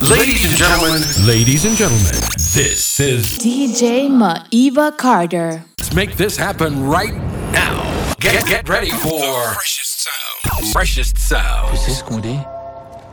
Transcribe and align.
Ladies 0.00 0.46
and 0.46 0.56
gentlemen, 0.56 1.02
ladies 1.26 1.66
and 1.66 1.76
gentlemen, 1.76 2.14
this 2.54 3.00
is 3.00 3.36
DJ 3.38 4.08
Maiva 4.08 4.96
Carter. 4.96 5.62
Let's 5.78 5.92
make 5.92 6.16
this 6.16 6.38
happen 6.38 6.86
right 6.88 7.12
now. 7.52 8.14
Get, 8.18 8.46
get 8.46 8.66
ready 8.66 8.88
for 8.88 9.20
freshest 9.52 10.08
sound. 10.08 10.72
Freshest 10.72 11.18
sound. 11.18 11.70
Tu 11.72 11.76
sais 11.76 11.90
ce 11.92 12.02
qu'on 12.02 12.16
dit? 12.16 12.38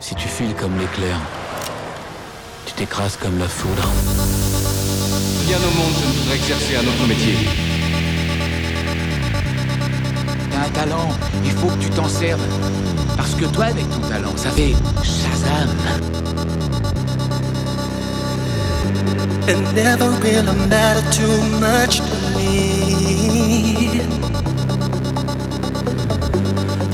Si 0.00 0.14
tu 0.14 0.28
files 0.28 0.54
comme 0.54 0.78
l'éclair, 0.78 1.20
tu 2.64 2.72
t'écrases 2.72 3.18
comme 3.18 3.38
la 3.38 3.48
foudre. 3.48 3.86
Bien 5.46 5.58
au 5.58 5.70
monde, 5.76 5.92
je 6.00 6.20
voudrais 6.20 6.36
exercer 6.36 6.76
un 6.76 6.86
autre 6.88 7.06
métier. 7.06 7.77
T'as 10.58 10.64
un 10.66 10.70
talent, 10.70 11.10
il 11.44 11.52
faut 11.52 11.68
que 11.68 11.78
tu 11.84 11.90
t'en 11.90 12.08
serves. 12.08 12.40
Parce 13.16 13.34
que 13.34 13.44
toi, 13.44 13.66
avec 13.66 13.88
ton 13.90 14.00
talent, 14.08 14.32
ça 14.36 14.50
fait 14.50 14.74
Shazam. 15.04 15.68
It 19.46 19.56
never 19.74 20.08
really 20.20 20.42
mattered 20.68 21.12
too 21.12 21.42
much 21.60 21.98
to 21.98 22.16
me. 22.36 24.00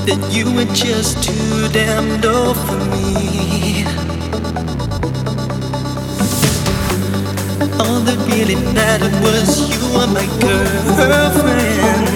That 0.05 0.21
you 0.31 0.51
were 0.53 0.71
just 0.75 1.23
too 1.23 1.67
damn 1.73 2.21
dull 2.21 2.53
for 2.53 2.77
me. 2.93 3.85
All 7.79 7.99
that 8.01 8.17
really 8.29 8.57
mattered 8.73 9.13
was 9.23 9.69
you 9.69 9.79
were 9.97 10.07
my 10.07 10.27
girlfriend. 10.39 12.15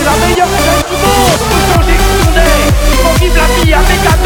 C'est 0.00 0.06
la 0.06 0.16
meilleure 0.16 0.48
fête 0.48 0.88
du 0.88 0.96
monde 0.96 1.90
vivre 3.20 3.36
la 3.36 3.46
vie 3.62 3.74
avec 3.74 4.00
un 4.06 4.16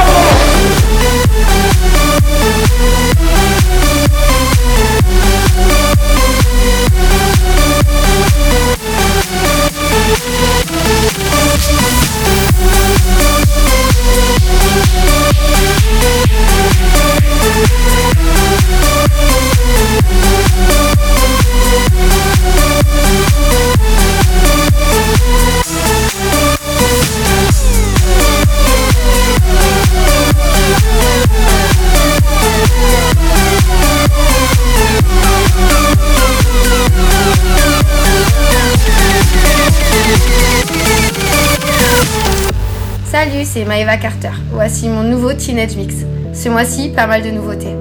Maeva 43.75 43.97
Carter. 43.97 44.31
Voici 44.53 44.89
mon 44.89 45.03
nouveau 45.03 45.33
Teenage 45.33 45.75
Mix. 45.75 45.97
Ce 46.33 46.49
mois-ci, 46.49 46.91
pas 46.91 47.09
mal 47.09 47.25
de 47.25 47.31
nouveautés. 47.31 47.75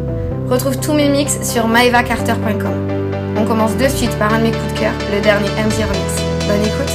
Retrouve 0.50 0.80
tous 0.80 0.94
mes 0.94 1.08
mix 1.08 1.38
sur 1.44 1.68
maevacarter.com. 1.68 3.36
On 3.38 3.46
commence 3.46 3.78
de 3.78 3.88
suite 3.88 4.18
par 4.18 4.34
un 4.34 4.40
de 4.40 4.46
mes 4.46 4.52
coups 4.52 4.74
de 4.74 4.80
cœur, 4.80 4.94
le 5.14 5.22
dernier 5.22 5.50
MZ 5.50 5.84
Remix. 5.84 6.24
Bonne 6.48 6.66
écoute. 6.66 6.94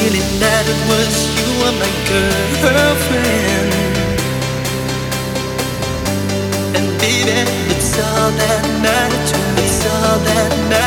All 0.00 0.06
that 0.08 0.40
mattered 0.40 0.80
was 0.88 1.14
you 1.36 1.48
were 1.60 1.76
my 1.76 1.90
girlfriend. 2.08 3.72
And 6.74 6.88
baby, 6.98 7.36
it's 7.68 7.98
all 7.98 8.30
that 8.30 8.62
mattered 8.80 9.26
to 9.28 9.38
me. 9.56 9.62
It's 9.62 9.84
all 9.84 10.18
that 10.18 10.50
mattered 10.70 10.79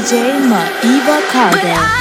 DJ 0.00 0.40
Maiva 0.48 1.20
Carter. 1.30 2.00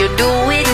you 0.00 0.08
do 0.16 0.30
it 0.50 0.69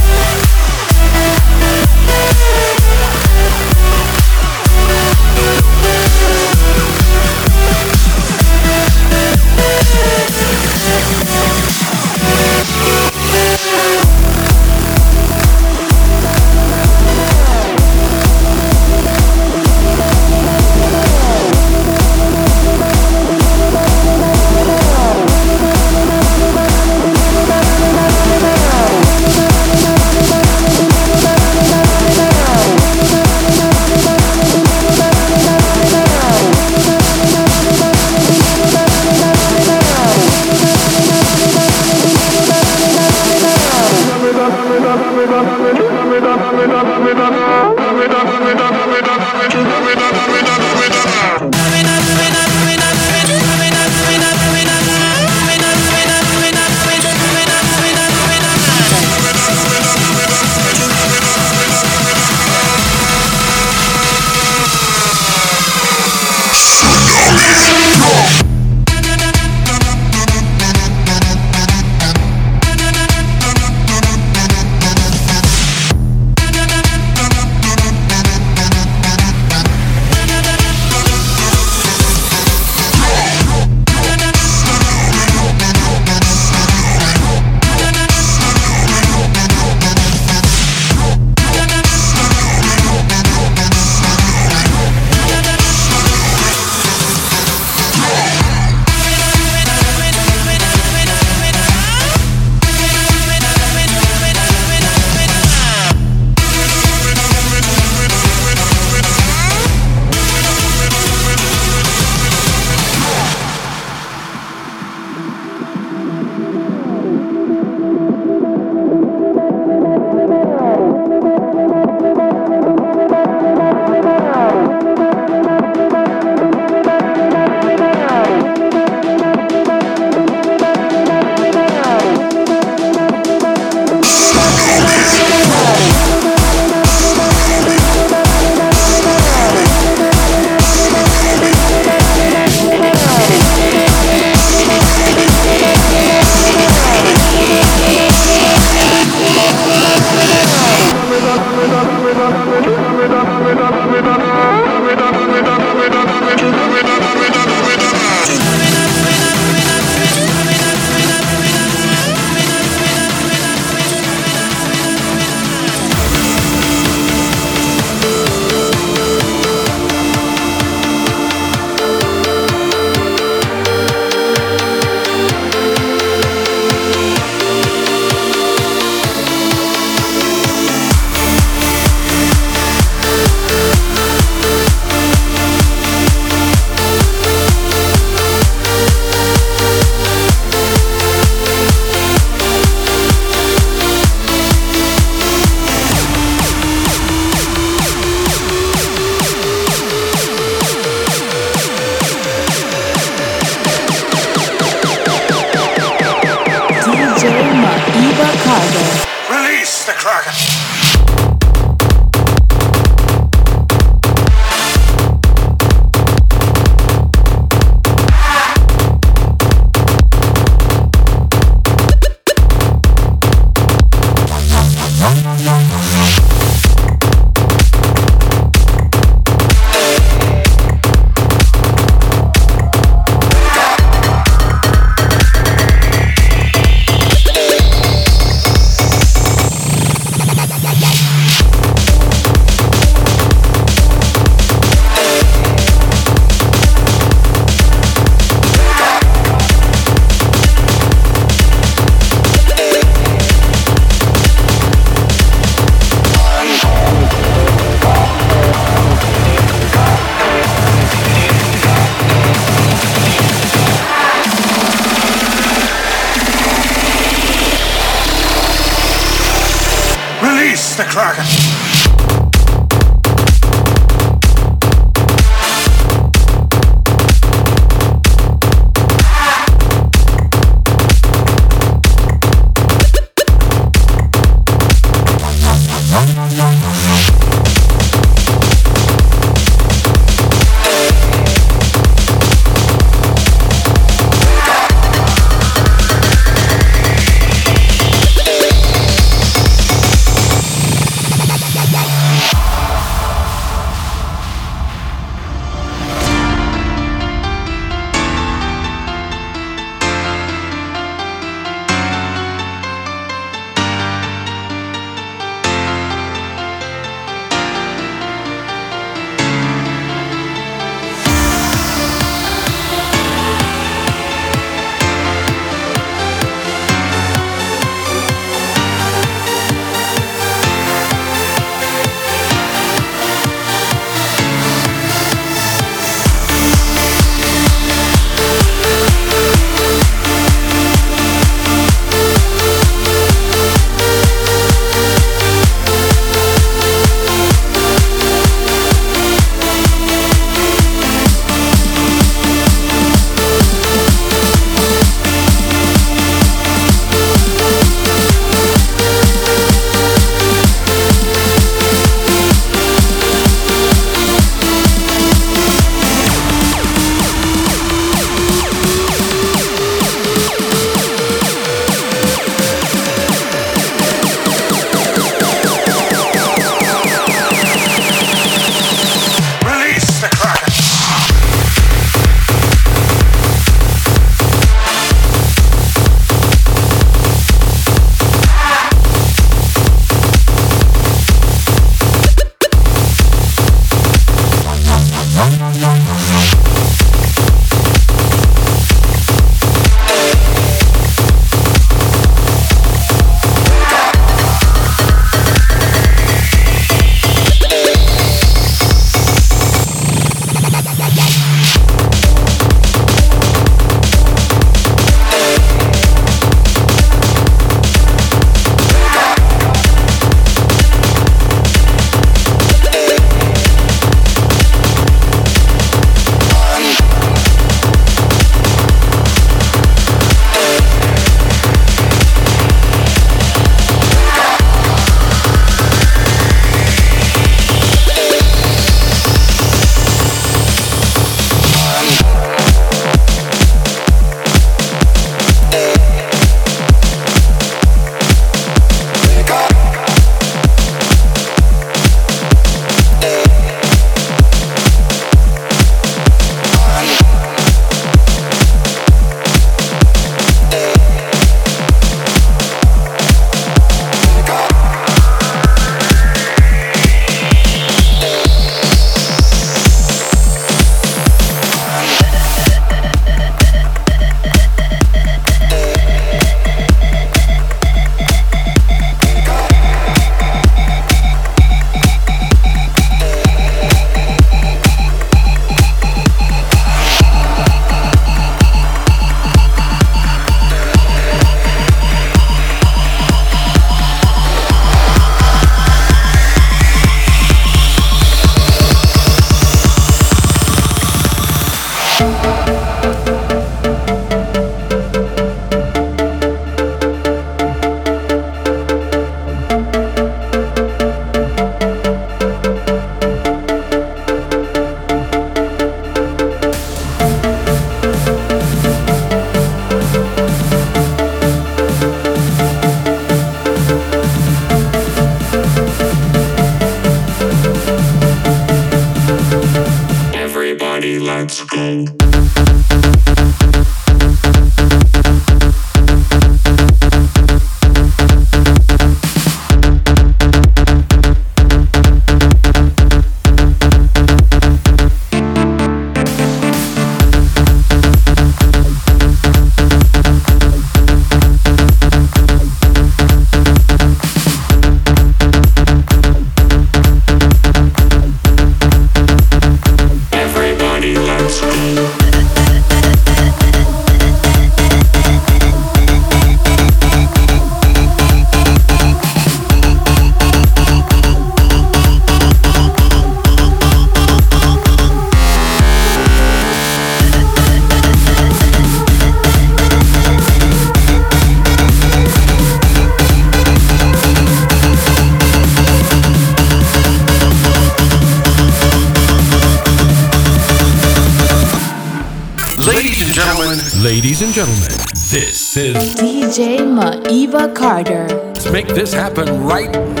this 598.73 598.93
happened 598.93 599.29
right 599.45 600.00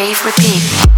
wave 0.00 0.24
repeat. 0.24 0.89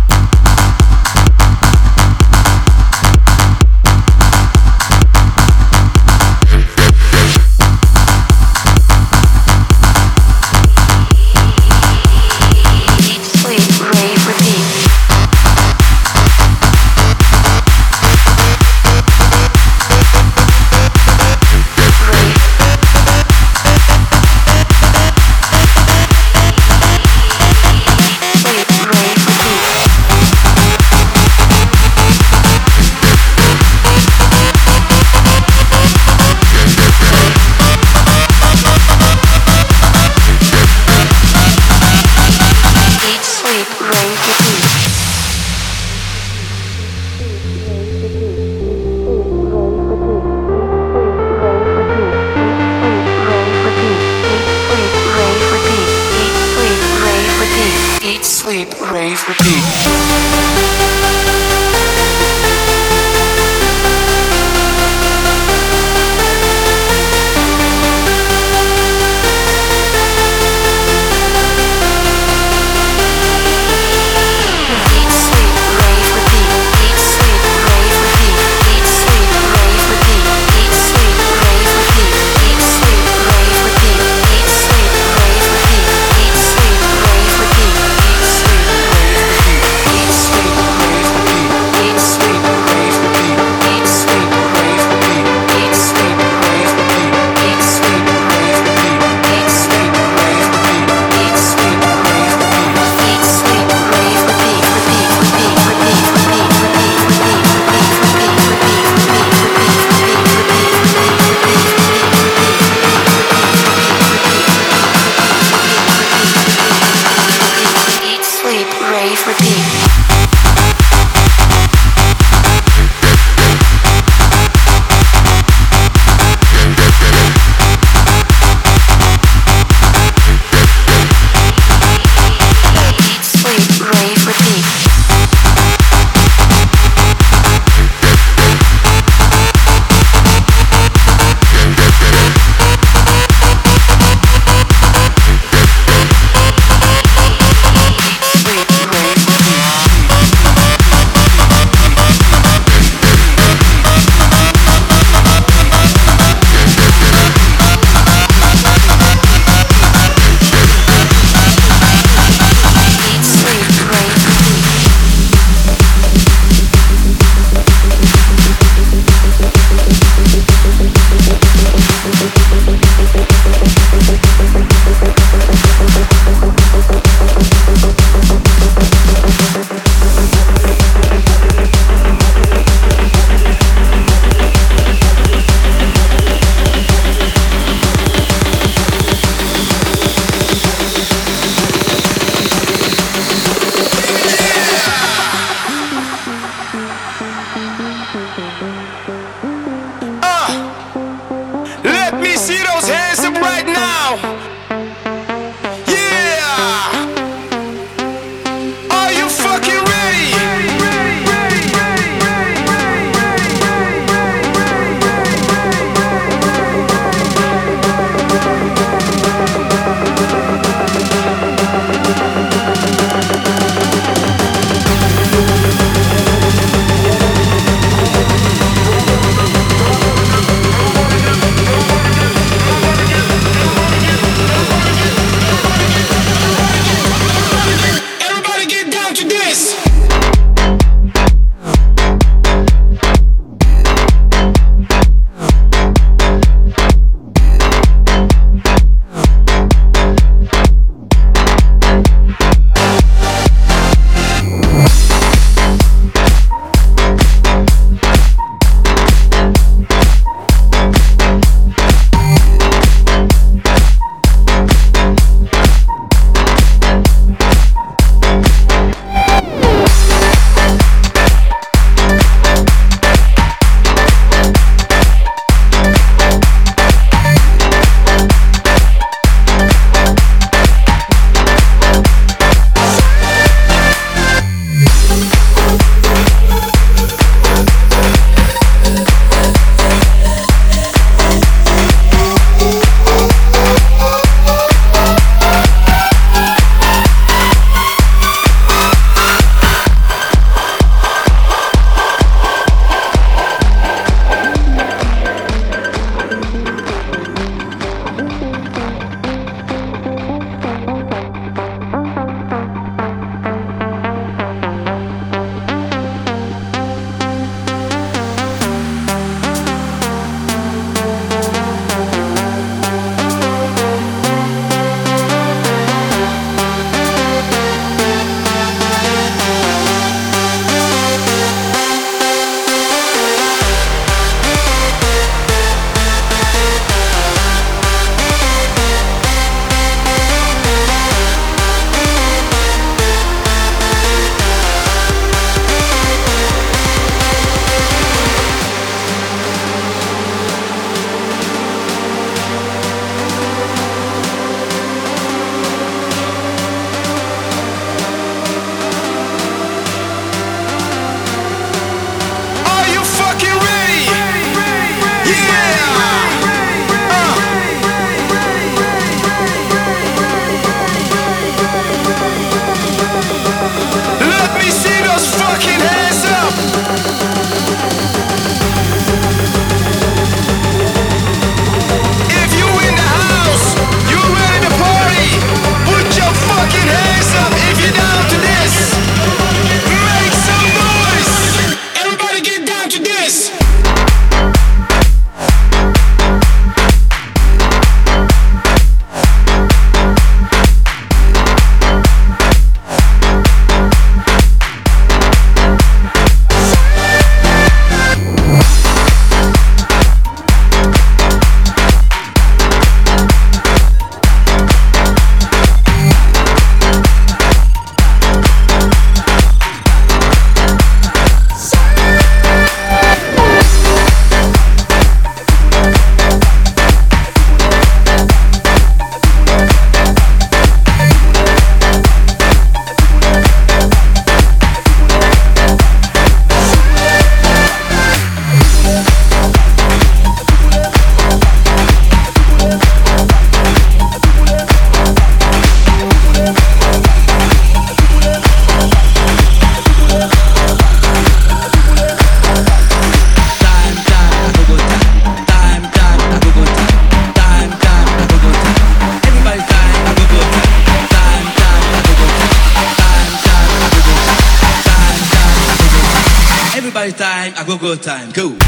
good 467.82 468.00
time. 468.00 468.30
Cool. 468.32 468.61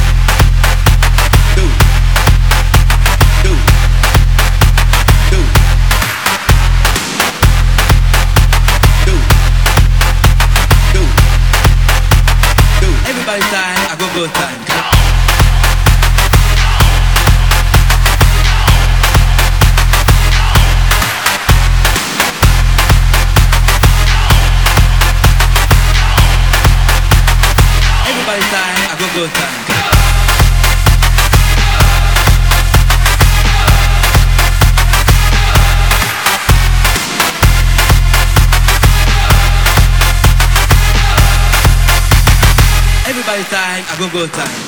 have 43.97 44.09
a 44.09 44.13
good 44.13 44.33
time. 44.33 44.64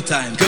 time. 0.00 0.45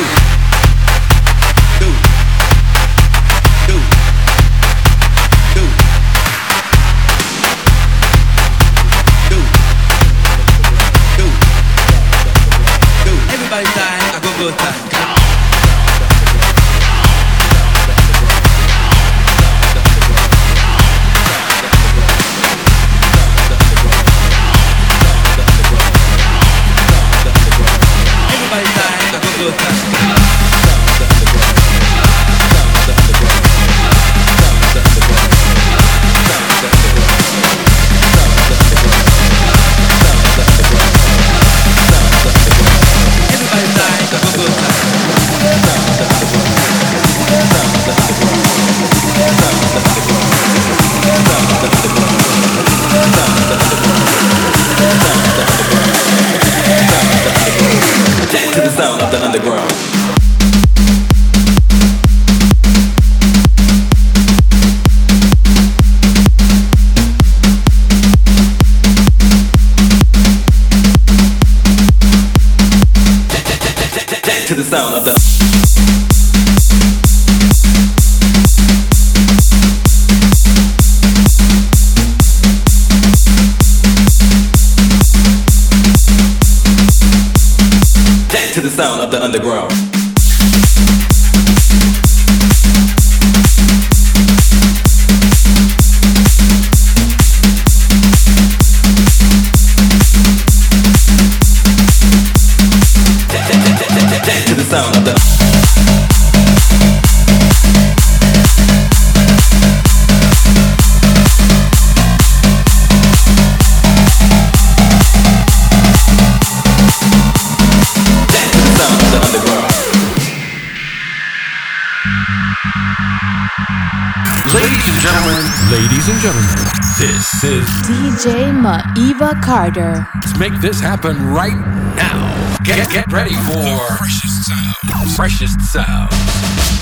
This 127.41 127.53
is 127.53 127.69
DJ 127.87 128.51
Maeva 128.51 129.41
Carter. 129.41 130.05
Let's 130.17 130.37
make 130.41 130.61
this 130.61 130.81
happen 130.81 131.29
right 131.29 131.55
now. 131.95 132.59
Get, 132.65 132.91
get 132.91 133.13
ready 133.13 133.33
for 133.33 133.79
freshest 133.97 134.49
sounds. 134.49 135.15
Freshest 135.15 135.61
sounds. 135.61 136.78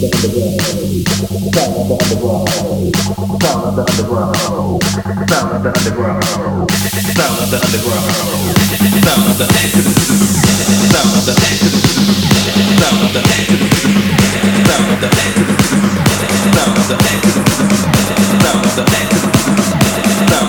Sound 0.00 0.08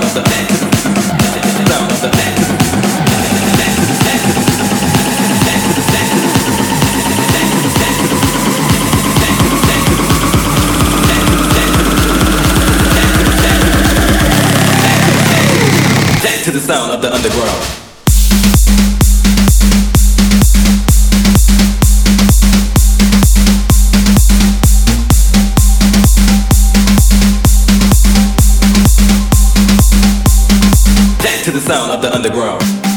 of 0.03 0.13
the 0.13 0.70
sound 16.59 16.91
of 16.91 17.01
the 17.03 17.13
underground. 17.13 17.77
To 31.43 31.51
the 31.51 31.59
sound 31.59 31.91
of 31.91 32.01
the 32.03 32.13
underground. 32.13 32.90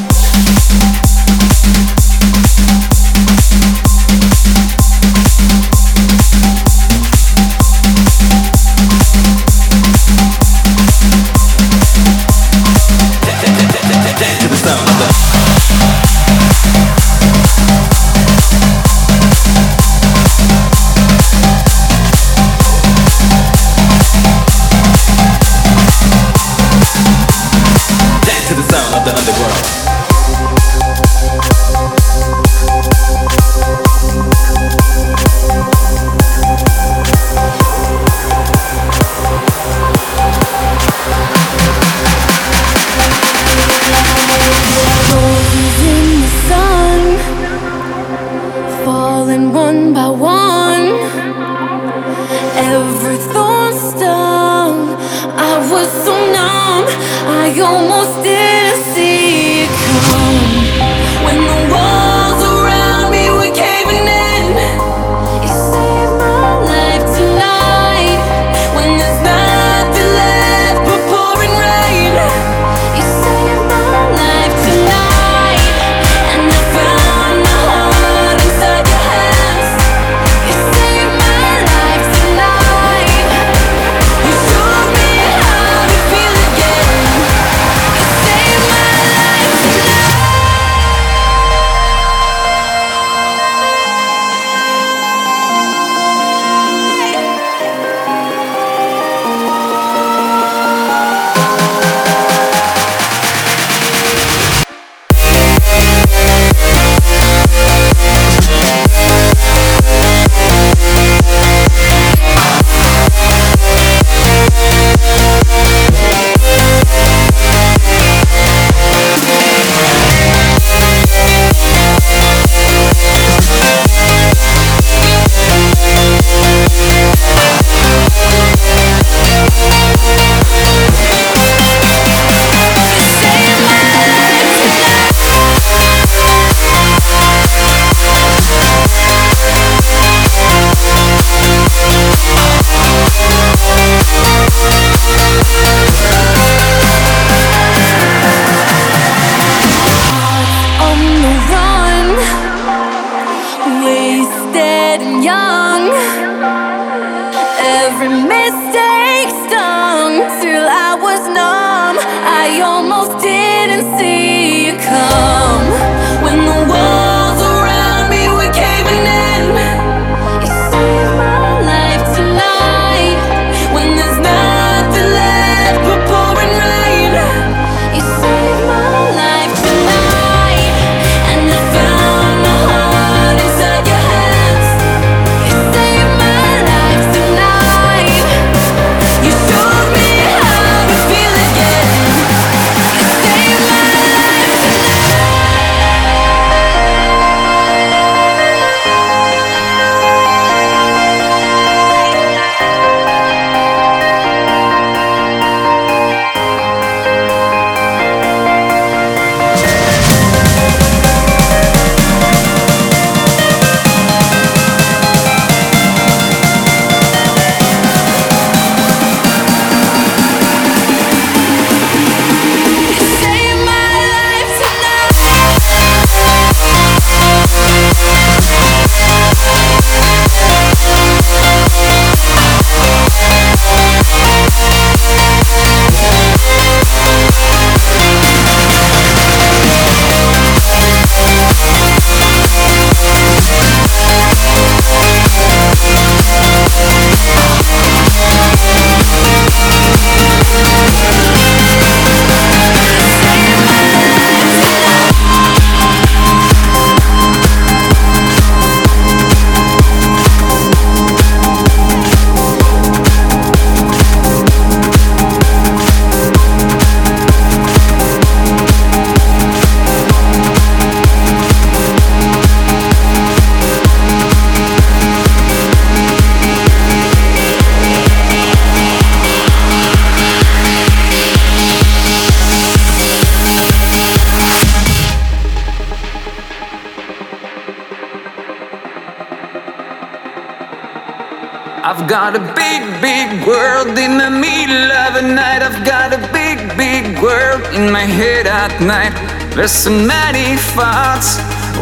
in 297.75 297.91
my 297.91 298.05
head 298.05 298.47
at 298.47 298.81
night. 298.81 299.15
There's 299.55 299.73
so 299.73 299.91
many 299.91 300.57
thoughts 300.75 301.39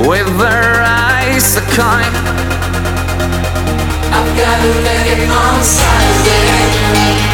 with 0.09 0.27
the 0.39 0.81
eyes 0.81 1.57
are 1.57 1.69
kind. 1.77 2.15
I've 4.17 4.33
got 4.37 4.59
a 4.61 4.73
million 4.83 5.31
on 5.31 5.63
Saturday. 5.63 7.32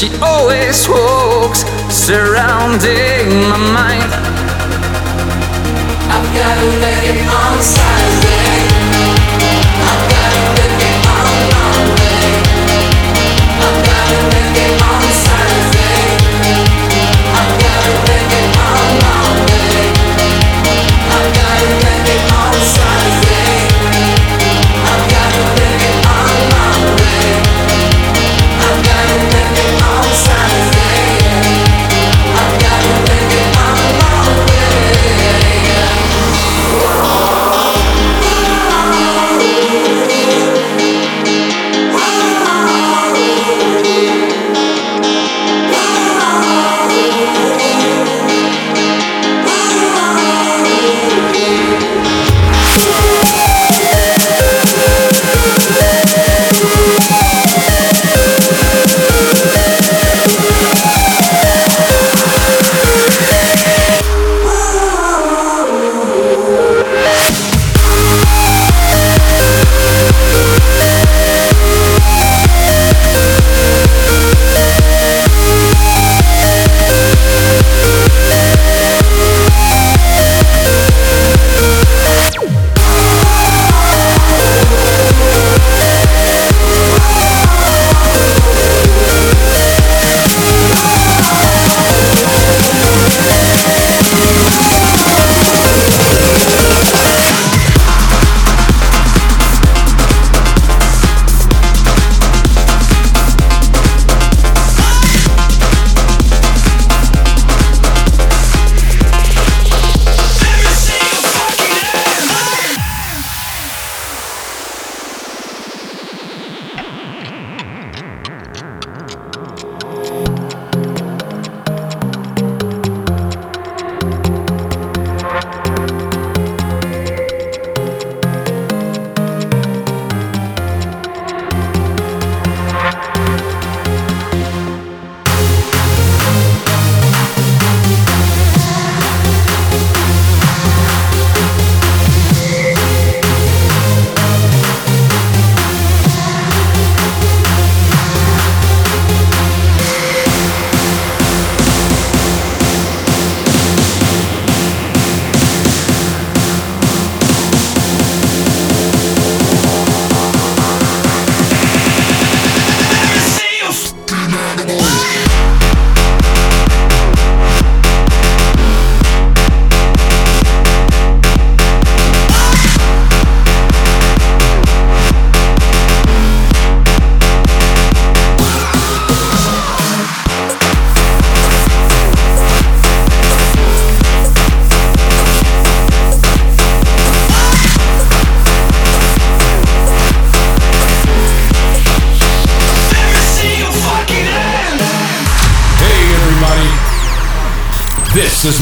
起。 0.00 0.29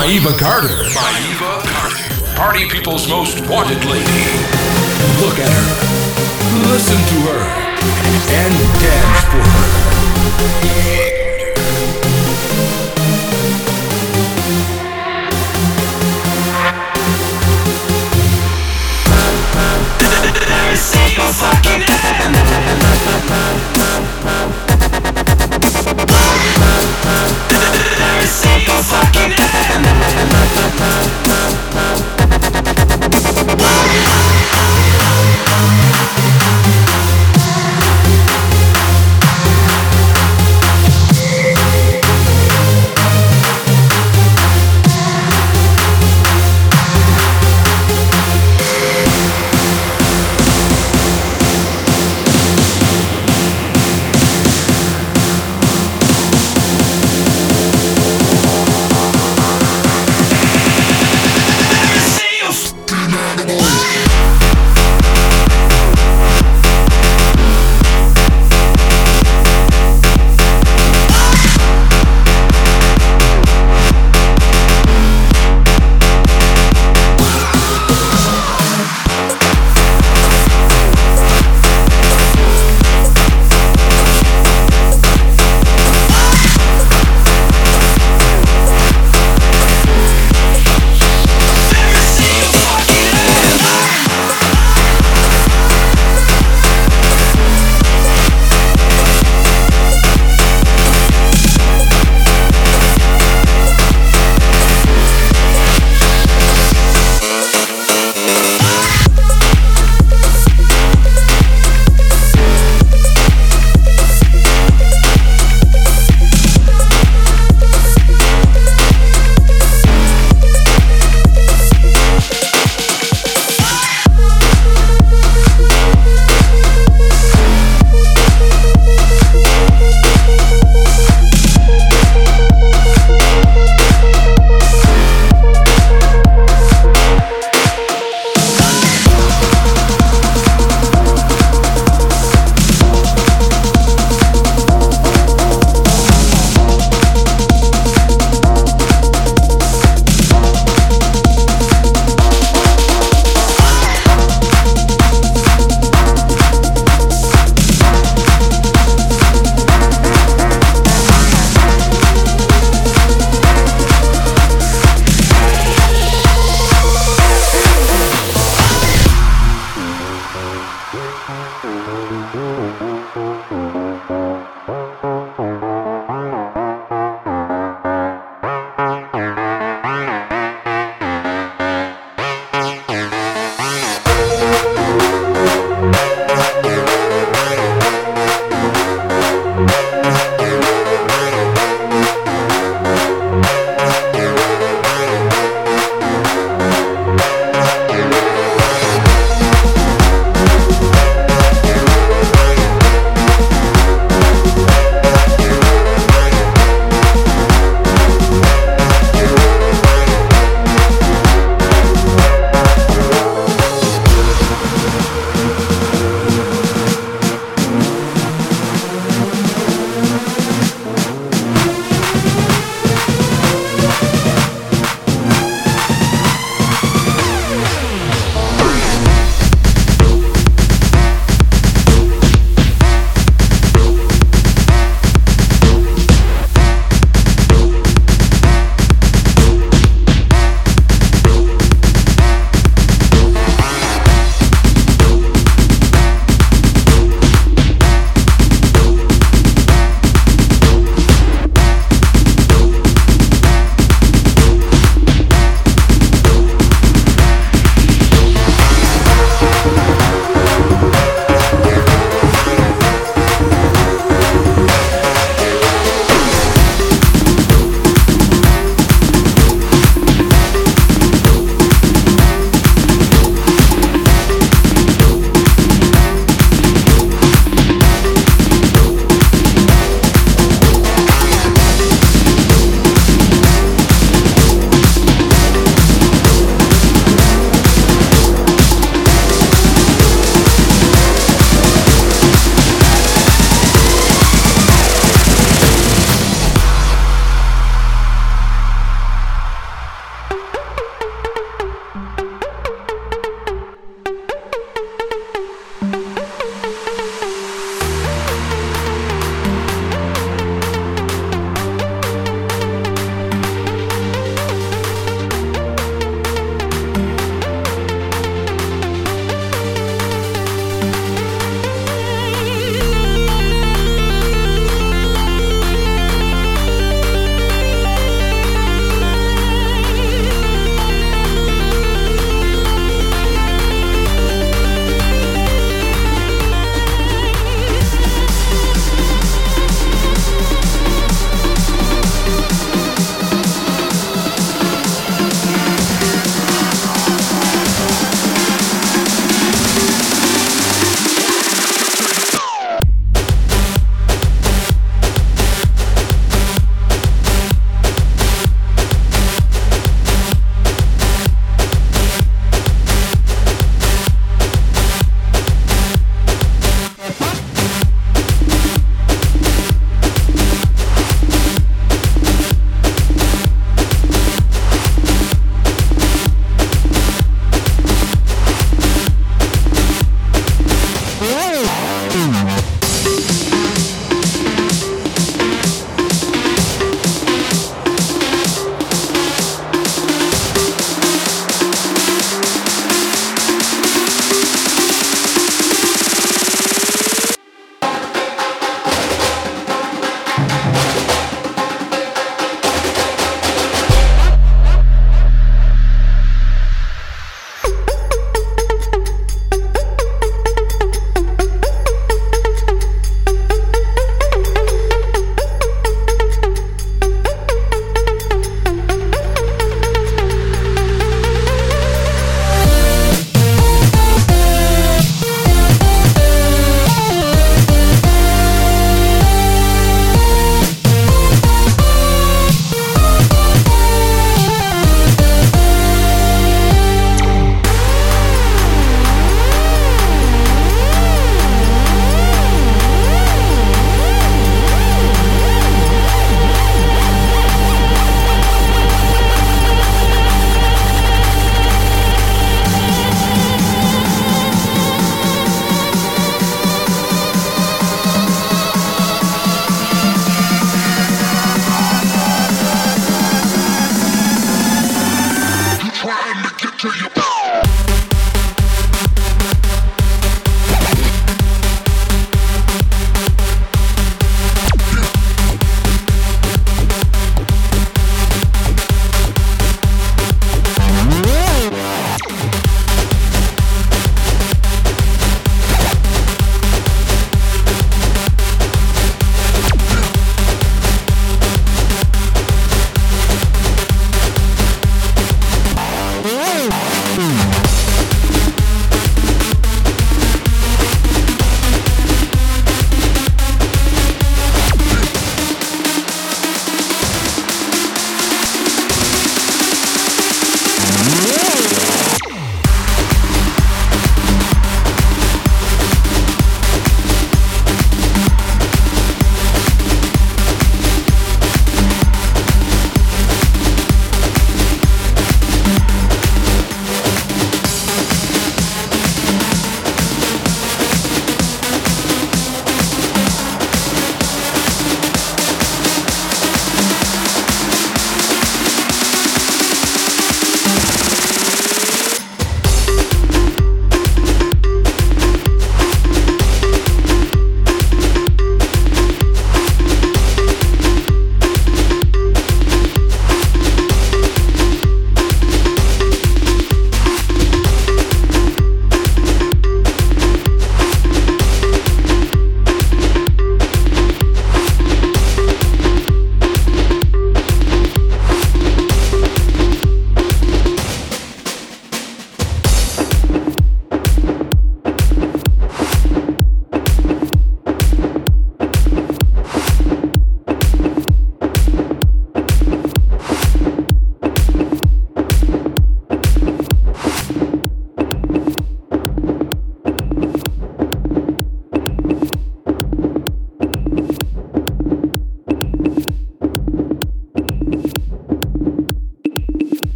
Maiva 0.00 0.32
Carter. 0.32 1.09